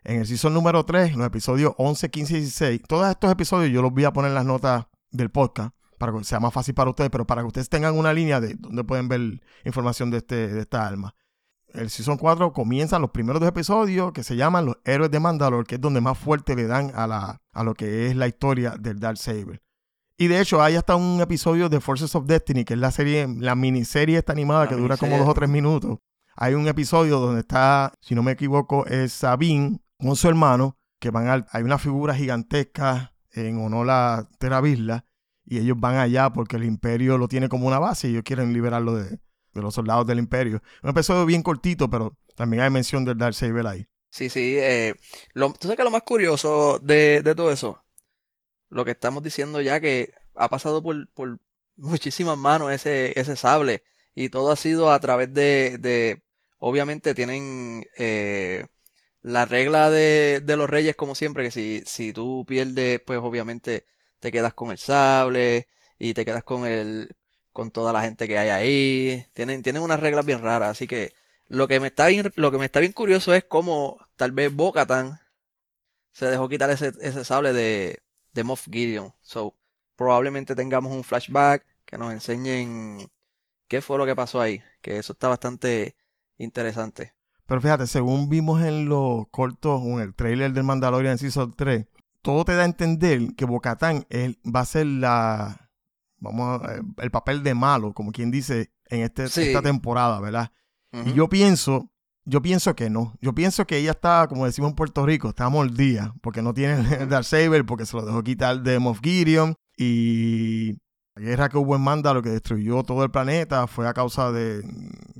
[0.03, 3.71] en el season número 3, en los episodios 11, 15 y 16, todos estos episodios
[3.71, 6.73] yo los voy a poner en las notas del podcast para que sea más fácil
[6.73, 10.17] para ustedes, pero para que ustedes tengan una línea de donde pueden ver información de,
[10.17, 11.15] este, de esta alma.
[11.73, 15.65] El Season 4 comienzan los primeros dos episodios que se llaman Los Héroes de Mandalore,
[15.65, 18.75] que es donde más fuerte le dan a, la, a lo que es la historia
[18.79, 19.62] del Dark Saber.
[20.17, 23.27] Y de hecho hay hasta un episodio de Forces of Destiny, que es la serie,
[23.27, 25.97] la miniserie esta animada La que dura como dos o tres minutos.
[26.38, 31.12] Hay un episodio donde está, si no me equivoco, es Sabine con su hermano, que
[31.12, 34.29] van al, hay una figura gigantesca en honor a
[35.45, 38.53] y ellos van allá porque el imperio lo tiene como una base y ellos quieren
[38.53, 39.19] liberarlo de,
[39.53, 40.62] de los soldados del imperio.
[40.84, 43.88] Un episodio bien cortito, pero también hay mención del Dark Saber ahí.
[44.10, 44.55] Sí, sí.
[44.58, 44.95] Eh,
[45.34, 47.84] lo, ¿tú sabes que lo más curioso de, de todo eso?
[48.69, 51.39] Lo que estamos diciendo ya que ha pasado por, por
[51.75, 53.84] muchísimas manos ese, ese sable.
[54.13, 56.23] Y todo ha sido a través de, de
[56.58, 58.65] obviamente tienen eh,
[59.21, 63.86] la regla de, de los reyes como siempre, que si, si tú pierdes, pues obviamente
[64.19, 65.67] te quedas con el sable
[65.99, 67.15] y te quedas con el,
[67.54, 69.25] con toda la gente que hay ahí.
[69.34, 71.13] Tienen, tienen unas reglas bien raras, así que
[71.47, 74.54] lo que me está bien, lo que me está bien curioso es cómo tal vez
[74.54, 75.19] Bo-Katan
[76.12, 77.99] se dejó quitar ese, ese sable de,
[78.34, 79.13] de Moff Gideon.
[79.21, 79.56] So,
[79.95, 83.10] probablemente tengamos un flashback que nos enseñen
[83.67, 84.62] qué fue lo que pasó ahí.
[84.82, 85.95] Que eso está bastante
[86.38, 87.13] interesante.
[87.45, 91.86] Pero fíjate, según vimos en los cortos en el trailer del Mandalorian Season 3,
[92.25, 94.05] todo te da a entender que Bocatán
[94.43, 95.69] va a ser la.
[96.17, 99.43] Vamos a- el papel de malo, como quien dice, en este, Sí.
[99.43, 100.51] esta temporada, ¿verdad?
[101.05, 101.91] Y yo pienso,
[102.25, 103.13] yo pienso que no.
[103.21, 106.73] Yo pienso que ella está, como decimos en Puerto Rico, está mordida, porque no tiene
[106.99, 109.55] el Dark Saber, porque se lo dejó quitar de Moff Gideon.
[109.77, 110.71] Y
[111.15, 114.61] la guerra que hubo en Mandalore, que destruyó todo el planeta, fue a causa de,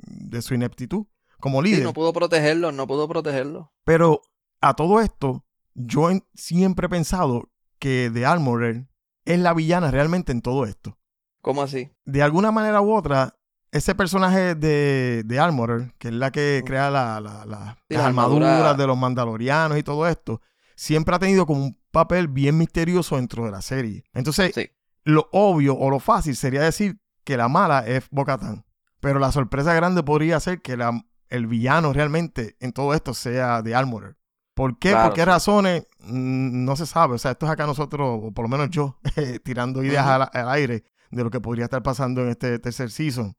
[0.08, 1.06] de su ineptitud
[1.40, 1.84] como Sí, líder.
[1.84, 3.72] no pudo protegerlo, no pudo protegerlo.
[3.84, 4.22] Pero
[4.62, 8.88] a todo esto, yo en- siempre he pensado que The Armorer
[9.26, 10.98] es la villana realmente en todo esto.
[11.42, 11.92] ¿Cómo así?
[12.06, 13.36] De alguna manera u otra,
[13.72, 18.02] ese personaje de, de Armorer, que es la que crea la- la- la- Sí, las
[18.04, 18.74] la armaduras armadura.
[18.74, 20.42] de los mandalorianos y todo esto,
[20.76, 24.04] siempre ha tenido como un papel bien misterioso dentro de la serie.
[24.14, 24.70] Entonces, Sí.
[25.04, 28.66] lo obvio o lo fácil sería decir que la mala es Bo-Katan.
[29.02, 33.62] Pero la sorpresa grande podría ser que la- el villano realmente en todo esto sea
[33.62, 34.16] de Armorer.
[34.56, 34.92] ¿Por qué?
[34.92, 35.26] Claro, ¿Por qué sí.
[35.26, 35.88] razones?
[36.02, 37.16] Mm, No se sabe.
[37.16, 39.00] O sea, esto es acá nosotros, o por lo menos yo,
[39.44, 43.36] tirando ideas al, al aire de lo que podría estar pasando en este tercer season.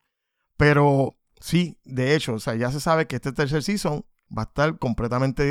[0.57, 4.05] Pero sí, de hecho, o sea, ya se sabe que este tercer season
[4.37, 5.45] va a estar completamente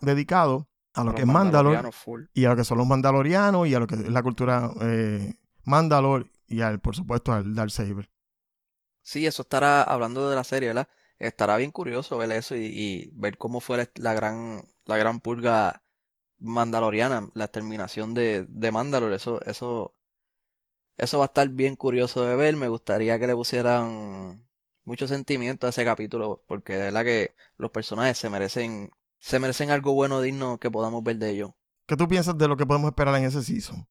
[0.00, 1.90] dedicado a lo que es Mandalore
[2.34, 5.34] y a lo que son los mandalorianos y a lo que es la cultura eh,
[5.64, 8.10] Mandalore y al, por supuesto al Darksaber.
[9.02, 10.88] Sí, eso estará hablando de la serie, ¿verdad?
[11.18, 15.20] Estará bien curioso ver eso y, y ver cómo fue la, la gran, la gran
[15.20, 15.82] purga
[16.38, 19.16] mandaloriana, la terminación de, de Mandalore.
[19.16, 19.94] Eso, eso,
[20.96, 22.56] eso va a estar bien curioso de ver.
[22.56, 24.46] Me gustaría que le pusieran
[24.84, 29.70] mucho sentimiento a ese capítulo, porque de verdad que los personajes se merecen, se merecen
[29.70, 31.50] algo bueno, digno que podamos ver de ellos.
[31.86, 33.86] ¿Qué tú piensas de lo que podemos esperar en ese season?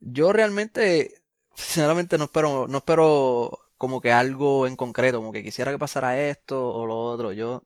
[0.00, 1.22] Yo realmente,
[1.54, 6.20] sinceramente no espero, no espero como que algo en concreto, como que quisiera que pasara
[6.20, 7.32] esto o lo otro.
[7.32, 7.64] Yo,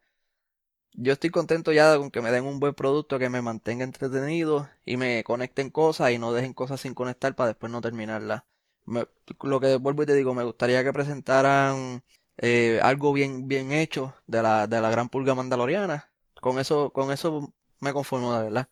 [0.94, 4.68] yo estoy contento ya con que me den un buen producto que me mantenga entretenido
[4.85, 8.44] y me conecten cosas y no dejen cosas sin conectar para después no terminarlas.
[8.87, 12.02] Lo que vuelvo y te digo, me gustaría que presentaran
[12.38, 16.11] eh, algo bien, bien hecho de la, de la gran pulga mandaloriana.
[16.40, 18.68] Con eso, con eso me conformo de verdad.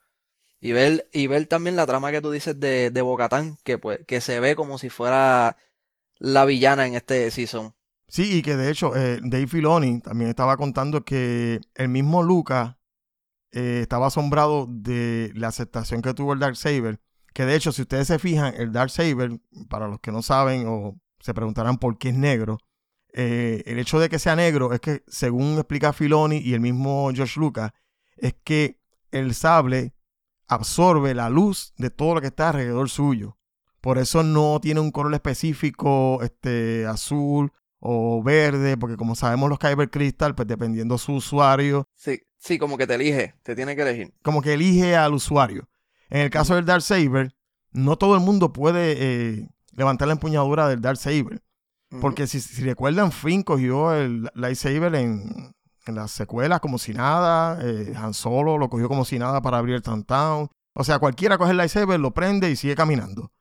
[0.61, 4.00] Y ver, y ver también la trama que tú dices de, de Bo-Katan, que pues,
[4.06, 5.56] que se ve como si fuera
[6.18, 7.74] la villana en este season.
[8.12, 12.79] Sí, y que de hecho eh, Dave Filoni también estaba contando que el mismo Luca
[13.53, 17.01] eh, estaba asombrado de la aceptación que tuvo el Darksaber.
[17.33, 21.01] Que de hecho, si ustedes se fijan, el Darksaber, para los que no saben o
[21.20, 22.59] se preguntarán por qué es negro,
[23.14, 27.11] eh, el hecho de que sea negro es que, según explica Filoni y el mismo
[27.14, 27.72] George Lucas,
[28.18, 28.79] es que
[29.11, 29.94] el sable
[30.48, 33.38] absorbe la luz de todo lo que está alrededor suyo.
[33.81, 37.53] Por eso no tiene un color específico, este, azul
[37.85, 42.79] o verde, porque como sabemos los Kyber Crystal, pues dependiendo su usuario, Sí, sí, como
[42.79, 44.14] que te elige, te tiene que elegir.
[44.23, 45.68] como que elige al usuario.
[46.09, 47.35] En el caso del Darksaber,
[47.73, 51.42] no todo el mundo puede eh, levantar la empuñadura del Darksaber.
[51.90, 52.01] Ujú.
[52.01, 55.53] Porque si, si recuerdan, Finn cogió el lightsaber en,
[55.87, 57.59] en las secuelas como si nada.
[57.62, 60.49] eh, Han Solo lo cogió como si nada para abrir el Town.
[60.75, 63.33] O sea, cualquiera coge el lightsaber, lo prende y sigue caminando.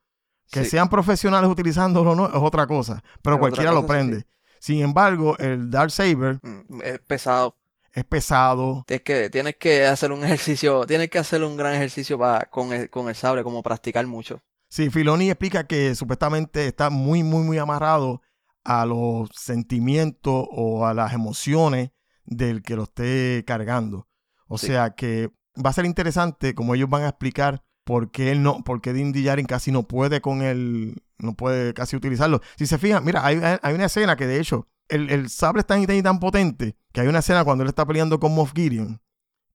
[0.52, 0.70] Que Sí.
[0.70, 3.02] sean profesionales utilizándolo o no es otra cosa.
[3.22, 4.20] Pero Es cualquiera lo prende.
[4.20, 4.26] sí.
[4.60, 7.56] Sin embargo, el Darksaber Mm, Es pesado.
[7.92, 8.84] es pesado.
[8.86, 12.72] Tienes que, tienes que hacer un ejercicio, tienes que hacer un gran ejercicio para, con
[12.72, 14.40] el, con el sable, como practicar mucho.
[14.68, 18.22] Sí, Filoni explica que supuestamente está muy, muy, muy amarrado
[18.64, 21.90] a los sentimientos o a las emociones
[22.24, 24.06] del que lo esté cargando.
[24.46, 24.68] O Sí.
[24.68, 25.30] sea que
[25.64, 28.92] va a ser interesante como ellos van a explicar por qué él no, por qué
[28.92, 32.40] Din Djarin casi no puede con él, no puede casi utilizarlo.
[32.56, 35.66] Si se fijan, mira, hay, hay una escena que de hecho el, el sable es
[35.66, 38.34] tan y tan y tan potente que hay una escena cuando él está peleando con
[38.34, 39.00] Moff Gideon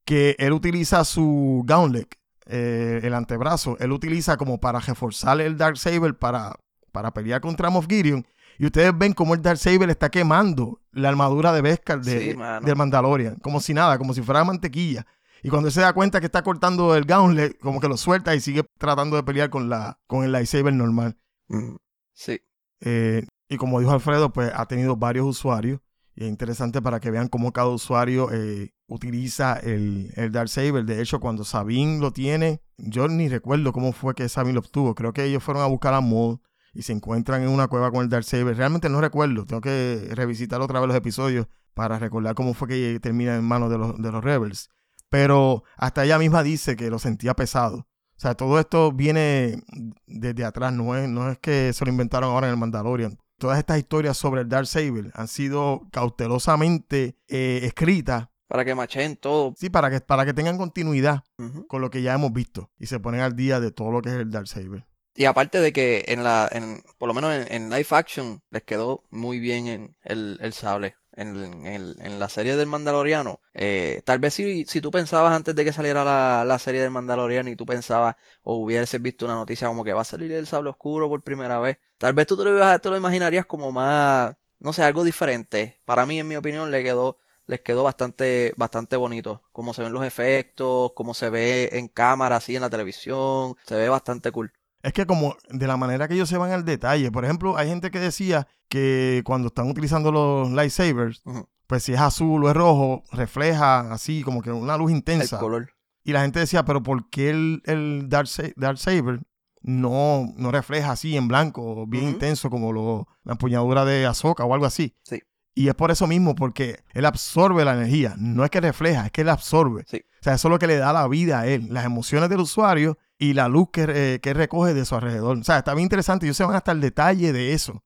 [0.07, 2.07] que él utiliza su gauntlet,
[2.45, 6.55] eh, el antebrazo, él utiliza como para reforzar el Darksaber para,
[6.93, 8.25] para pelear contra Moff Gideon.
[8.57, 12.75] Y ustedes ven cómo el Darksaber está quemando la armadura de Beskar de, Sí, del
[12.77, 15.05] Mandalorian, como si nada, como si fuera mantequilla.
[15.47, 18.35] Y cuando él se da cuenta que está cortando el gauntlet, como que lo suelta
[18.35, 21.15] y sigue tratando de pelear con, la, con el lightsaber normal.
[21.47, 21.77] Mm,
[22.11, 22.41] Sí.
[22.81, 25.79] Eh, y como dijo Alfredo, pues ha tenido varios usuarios.
[26.15, 30.83] Y es interesante para que vean cómo cada usuario eh, utiliza el, el Darksaber.
[30.83, 34.95] De hecho, cuando Sabine lo tiene, yo ni recuerdo cómo fue que Sabine lo obtuvo.
[34.95, 36.41] Creo que ellos fueron a buscar a Maul
[36.73, 38.57] y se encuentran en una cueva con el Darksaber.
[38.57, 39.45] Realmente no recuerdo.
[39.45, 43.69] Tengo que revisitar otra vez los episodios para recordar cómo fue que termina en manos
[43.69, 44.69] de los, de los Rebels.
[45.09, 47.77] Pero hasta ella misma dice que lo sentía pesado.
[48.17, 49.61] O sea, todo esto viene
[50.07, 53.17] desde atrás, no es, no es que se lo inventaron ahora en el Mandalorian.
[53.37, 59.53] Todas estas historias sobre el Darksaber han sido cautelosamente eh, escritas, Para que machen todo.
[59.57, 61.23] sí, para que, para que tengan continuidad
[61.67, 64.09] con lo que ya hemos visto y se ponen al día de todo lo que
[64.09, 64.87] es el Darksaber.
[65.15, 68.63] Y aparte de que en la, en, por lo menos en, en live action les
[68.63, 70.95] quedó muy bien en el, el sable.
[71.19, 71.65] En,
[71.99, 75.73] en la serie del Mandaloriano, eh, tal vez si, si tú pensabas antes de que
[75.73, 79.83] saliera la, la serie del Mandaloriano y tú pensabas o hubieses visto una noticia como
[79.83, 82.79] que va a salir el sable oscuro por primera vez, tal vez tú te lo,
[82.79, 85.79] te lo imaginarías como más, no sé, algo diferente.
[85.85, 89.41] Para mí, en mi opinión, le quedó, les quedó bastante, bastante bonito.
[89.51, 93.75] Cómo se ven los efectos, cómo se ve en cámara, así en la televisión, se
[93.75, 94.53] ve bastante cool.
[94.83, 97.67] Es que como de la manera que ellos se van al detalle, por ejemplo, hay
[97.69, 101.23] gente que decía que cuando están utilizando los lightsabers,
[101.65, 105.39] pues si es azul o es rojo, refleja así como que una luz El intensa.
[105.39, 105.69] color.
[106.03, 109.19] Y la gente decía, pero ¿por qué el, el Darksa- Darksaber
[109.61, 114.53] no, no refleja así en blanco, bien intenso como lo, la empuñadura de Ahsoka o
[114.53, 114.95] algo así?
[115.03, 115.21] Sí.
[115.55, 118.13] Y es por eso mismo, porque él absorbe la energía.
[118.17, 119.83] No es que refleja, es que él absorbe.
[119.87, 119.97] Sí.
[120.21, 122.39] O sea, eso es lo que le da la vida a él, las emociones del
[122.41, 125.37] usuario y la luz que, eh, que recoge de su alrededor.
[125.37, 126.25] O sea, está bien interesante.
[126.25, 127.83] Ellos se van hasta el detalle de eso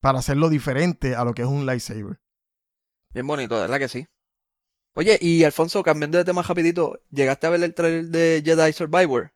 [0.00, 2.20] para hacerlo diferente a lo que es un lightsaber.
[3.12, 4.06] Bien bonito, de verdad que sí.
[4.94, 9.32] Oye, y Alfonso, cambiando de tema rapidito, ¿llegaste a ver el trailer de Jedi Survivor?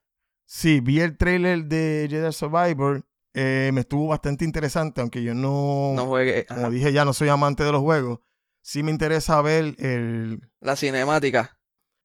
[0.46, 5.94] Sí, vi el trailer de Jedi Survivor eh, me estuvo bastante interesante, aunque yo no,
[5.96, 6.44] No juegue.
[6.46, 6.70] como ajá.
[6.70, 8.20] dije ya, no soy amante de los juegos.
[8.60, 10.50] Sí me interesa ver el...
[10.60, 11.58] La cinemática.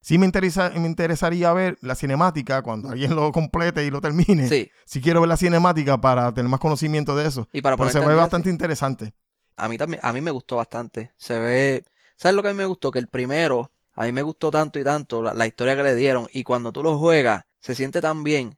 [0.07, 4.47] Sí me, interesa, me interesaría ver la cinemática cuando alguien lo complete y lo termine.
[4.47, 4.71] Sí.
[4.85, 7.49] Sí quiero ver la cinemática para tener más conocimiento de eso.
[7.51, 9.13] Y para Pero se ve bastante interesante.
[9.57, 11.11] A mí también, a mí me gustó bastante.
[11.17, 11.83] Se ve,
[12.15, 12.89] ¿sabes lo que a mí me gustó?
[12.89, 15.93] Que el primero, a mí me gustó tanto y tanto la, la historia que le
[15.93, 16.29] dieron.
[16.31, 18.57] Y cuando tú lo juegas, se siente tan bien.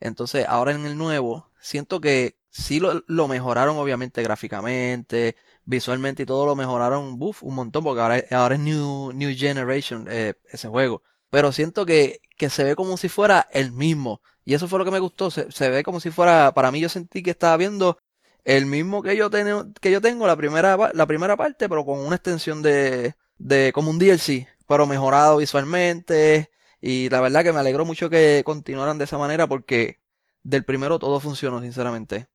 [0.00, 6.26] Entonces, ahora en el nuevo, siento que sí lo, lo mejoraron, obviamente, gráficamente, visualmente y
[6.26, 10.68] todo lo mejoraron, buf, un montón, porque ahora, ahora es New, New Generation eh, ese
[10.68, 11.02] juego.
[11.30, 14.22] Pero siento que, que se ve como si fuera el mismo.
[14.44, 15.30] Y eso fue lo que me gustó.
[15.30, 17.98] Se, se ve como si fuera, para mí yo sentí que estaba viendo
[18.44, 21.98] el mismo que yo, tengo que yo tengo, la primera, la primera parte, pero con
[22.00, 26.50] una extensión de, de como un DLC, pero mejorado visualmente.
[26.80, 30.00] Y la verdad que me alegró mucho que continuaran de esa manera porque
[30.42, 32.28] del primero todo funcionó, sinceramente.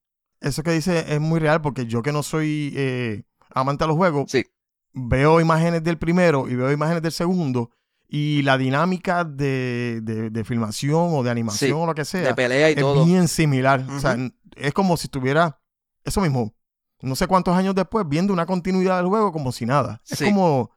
[0.43, 3.97] Eso que dice es muy real porque yo que no soy eh, amante de los
[3.97, 4.45] juegos, Sí.
[4.93, 7.71] veo imágenes del primero y veo imágenes del segundo
[8.07, 12.05] y la dinámica de, de- de filmación o de animación Sí, o lo que De
[12.05, 13.03] sea pelea y es todo.
[13.05, 13.83] bien similar.
[13.89, 14.15] O sea,
[14.55, 15.59] es como si estuviera
[16.03, 16.53] eso mismo,
[17.01, 20.01] no sé cuántos años después, viendo una continuidad del juego como si nada.
[20.07, 20.25] Es Sí.
[20.25, 20.71] como...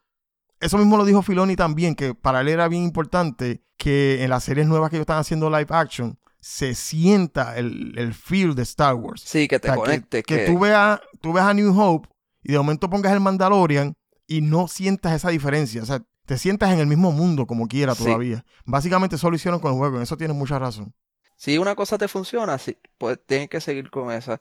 [0.60, 4.42] Eso mismo lo dijo Filoni también, que para él era bien importante que en las
[4.44, 8.94] series nuevas que ellos están haciendo live action se sienta el, el feel de Star
[8.94, 9.20] Wars.
[9.26, 10.22] Sí, que te O sea, que- conectes.
[10.24, 12.08] Que, que- tú, veas, tú veas a New Hope
[12.44, 13.94] y de momento pongas el Mandalorian
[14.28, 15.82] y no sientas esa diferencia.
[15.82, 18.04] O sea, te sientas en el mismo mundo como quiera Sí.
[18.04, 18.44] todavía.
[18.64, 19.96] Básicamente eso lo hicieron con el juego.
[19.96, 20.94] En eso tienes mucha razón.
[21.36, 24.40] Si una cosa te funciona, sí, pues tienes que seguir con esa.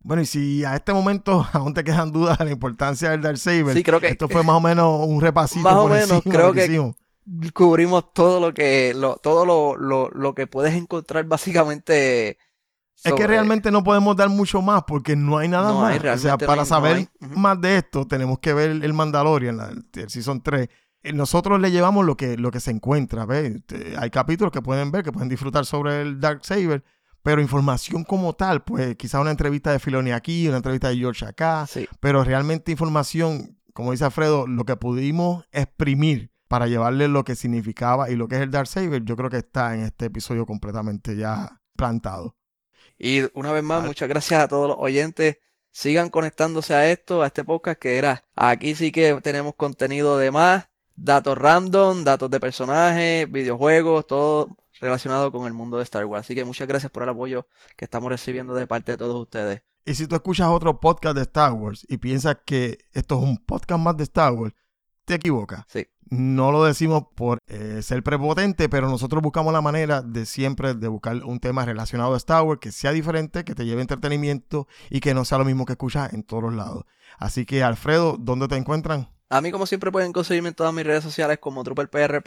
[0.00, 3.74] Bueno, y si a este momento aún te quedan dudas de la importancia del Darksaber,
[3.74, 6.34] Sí, creo que esto fue más o menos un repasito Más o por menos, encima
[6.34, 6.92] creo que, que-.
[7.54, 12.38] Cubrimos todo lo que, lo, todo lo, lo, lo que puedes encontrar básicamente.
[13.04, 15.92] Es que realmente no podemos dar mucho más porque no hay nada No más.
[15.92, 18.92] hay, o sea, realmente no para no saber más de esto, tenemos que ver el
[18.92, 20.68] Mandalorian, la, el Season 3.
[21.04, 23.24] Eh, Nosotros le llevamos lo que, lo que se encuentra.
[23.24, 23.54] ¿ves?
[23.54, 26.82] Este, Hay capítulos que pueden ver, que pueden disfrutar sobre el Dark Saber,
[27.22, 31.24] pero información como tal, pues quizás una entrevista de Filoni aquí, una entrevista de George
[31.24, 31.86] acá, Sí.
[32.00, 38.10] pero realmente información, como dice Alfredo, lo que pudimos exprimir para llevarle lo que significaba
[38.10, 41.16] y lo que es el Dark Saber, yo creo que está en este episodio completamente
[41.16, 42.36] ya plantado.
[42.98, 43.88] Y una vez más, Vale.
[43.88, 45.38] muchas gracias a todos los oyentes.
[45.70, 48.24] Sigan conectándose a esto, a este podcast que era.
[48.34, 55.30] Aquí sí que tenemos contenido de más, datos random, datos de personajes, videojuegos, todo relacionado
[55.30, 56.26] con el mundo de Star Wars.
[56.26, 59.62] Así que muchas gracias por el apoyo que estamos recibiendo de parte de todos ustedes.
[59.84, 63.36] Y si tú escuchas otro podcast de Star Wars y piensas que esto es un
[63.38, 64.54] podcast más de Star Wars,
[65.04, 65.64] te equivocas.
[65.68, 65.86] Sí.
[66.10, 70.88] No lo decimos por eh, ser prepotente, pero nosotros buscamos la manera de siempre de
[70.88, 75.00] buscar un tema relacionado a Star Wars que sea diferente, que te lleve entretenimiento y
[75.00, 76.84] que no sea lo mismo que escuchas en todos los lados.
[77.18, 79.10] Así que, Alfredo, ¿dónde te encuentran?
[79.28, 82.22] A mí, como siempre, pueden conseguirme en todas mis redes sociales como TrooperPR.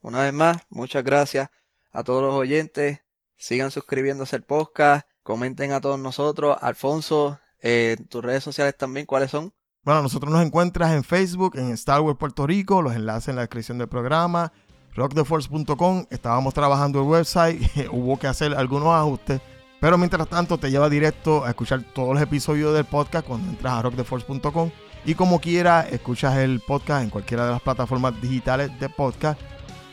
[0.00, 1.50] Una vez más, muchas gracias
[1.92, 3.00] a todos los oyentes.
[3.36, 5.06] Sigan suscribiéndose al podcast.
[5.22, 6.56] Comenten a todos nosotros.
[6.60, 9.52] Alfonso, eh, tus redes sociales también, ¿cuáles son?
[9.86, 13.42] Bueno, nosotros nos encuentras en Facebook, en Star Wars Puerto Rico, los enlaces en la
[13.42, 14.52] descripción del programa,
[14.96, 16.06] rocktheforce.com.
[16.10, 19.40] Estábamos trabajando el website, hubo que hacer algunos ajustes,
[19.80, 23.74] pero mientras tanto te lleva directo a escuchar todos los episodios del podcast cuando entras
[23.74, 24.72] a rocktheforce.com
[25.04, 29.40] y como quiera escuchas el podcast en cualquiera de las plataformas digitales de podcast.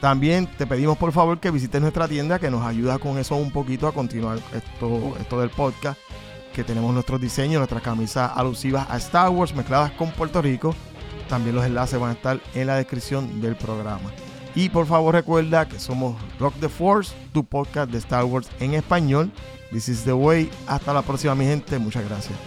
[0.01, 3.51] También te pedimos por favor que visites nuestra tienda que nos ayuda con eso un
[3.51, 5.99] poquito a continuar esto, esto del podcast
[6.53, 10.75] que tenemos nuestros diseños, nuestras camisas alusivas a Star Wars mezcladas con Puerto Rico.
[11.27, 14.11] También los enlaces van a estar en la descripción del programa.
[14.55, 18.75] Y por favor recuerda que somos Rock the Force, tu podcast de Star Wars en
[18.75, 19.31] español.
[19.71, 20.49] This is the way.
[20.67, 21.79] Hasta la próxima mi gente.
[21.79, 22.37] Muchas gracias.